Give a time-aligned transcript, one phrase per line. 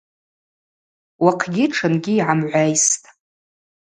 [1.23, 3.03] Уахъгьи тшынгьи йгӏамгӏвайстӏ.